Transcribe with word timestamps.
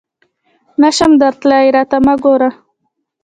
نه 0.81 0.89
شم 0.97 1.11
درتلای، 1.21 1.67
راته 1.75 1.97
مه 2.05 2.15
ګوره! 2.23 2.49